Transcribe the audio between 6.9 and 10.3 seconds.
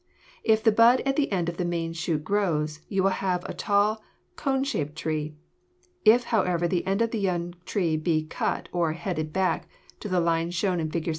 of the young tree be cut or "headed back" to the